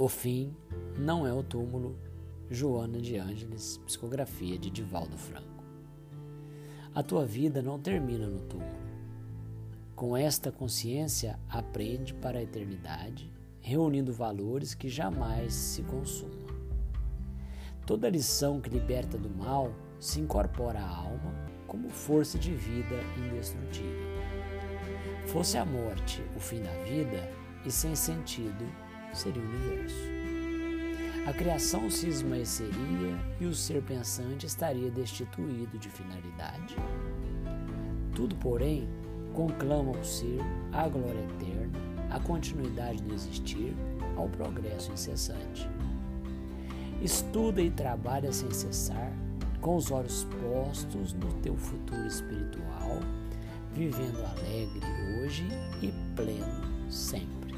O 0.00 0.06
fim 0.06 0.54
não 0.96 1.26
é 1.26 1.32
o 1.32 1.42
túmulo. 1.42 1.98
Joana 2.48 3.00
de 3.00 3.16
Ângeles, 3.16 3.78
psicografia 3.84 4.56
de 4.56 4.70
Divaldo 4.70 5.18
Franco. 5.18 5.64
A 6.94 7.02
tua 7.02 7.26
vida 7.26 7.60
não 7.60 7.80
termina 7.80 8.28
no 8.28 8.38
túmulo. 8.42 8.78
Com 9.96 10.16
esta 10.16 10.52
consciência, 10.52 11.36
aprende 11.48 12.14
para 12.14 12.38
a 12.38 12.42
eternidade, 12.42 13.28
reunindo 13.60 14.12
valores 14.12 14.72
que 14.72 14.88
jamais 14.88 15.52
se 15.52 15.82
consumam. 15.82 16.46
Toda 17.84 18.08
lição 18.08 18.60
que 18.60 18.70
liberta 18.70 19.18
do 19.18 19.28
mal 19.28 19.74
se 19.98 20.20
incorpora 20.20 20.78
à 20.78 20.96
alma 20.96 21.34
como 21.66 21.90
força 21.90 22.38
de 22.38 22.54
vida 22.54 23.00
indestrutível. 23.16 24.06
Fosse 25.26 25.58
a 25.58 25.64
morte 25.64 26.22
o 26.36 26.38
fim 26.38 26.62
da 26.62 26.84
vida, 26.84 27.28
e 27.66 27.70
sem 27.72 27.96
sentido 27.96 28.64
seria 29.12 29.42
o 29.42 29.46
universo. 29.46 30.18
A 31.26 31.32
criação 31.32 31.90
se 31.90 32.08
esmaeceria 32.08 33.18
e 33.38 33.44
o 33.44 33.54
ser 33.54 33.82
pensante 33.82 34.46
estaria 34.46 34.90
destituído 34.90 35.78
de 35.78 35.90
finalidade. 35.90 36.74
Tudo, 38.14 38.34
porém, 38.36 38.88
conclama 39.34 39.94
ao 39.94 40.02
ser 40.02 40.40
a 40.72 40.88
glória 40.88 41.20
eterna, 41.20 41.78
a 42.10 42.18
continuidade 42.18 43.02
do 43.02 43.12
existir, 43.12 43.76
ao 44.16 44.26
progresso 44.28 44.90
incessante. 44.90 45.68
Estuda 47.02 47.60
e 47.60 47.70
trabalha 47.70 48.32
sem 48.32 48.50
cessar, 48.50 49.12
com 49.60 49.76
os 49.76 49.90
olhos 49.90 50.26
postos 50.40 51.12
no 51.12 51.30
teu 51.42 51.56
futuro 51.56 52.06
espiritual, 52.06 53.00
vivendo 53.74 54.24
alegre 54.24 54.80
hoje 55.20 55.46
e 55.82 55.92
pleno 56.16 56.90
sempre. 56.90 57.57